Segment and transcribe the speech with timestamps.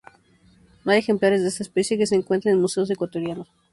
[0.83, 3.51] No hay ejemplares de esta especie que se encuentren en museos ecuatorianos.